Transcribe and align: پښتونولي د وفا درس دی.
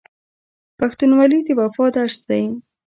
پښتونولي 0.79 1.39
د 1.45 1.49
وفا 1.59 1.85
درس 1.97 2.19
دی. 2.29 2.43